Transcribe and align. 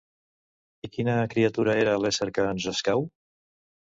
I 0.87 0.89
quina 0.95 1.17
criatura 1.33 1.75
era 1.83 1.93
l'ésser 2.05 2.29
que 2.37 2.47
ens 2.53 2.67
escau? 2.75 3.05